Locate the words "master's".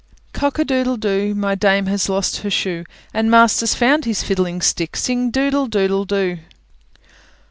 3.29-3.75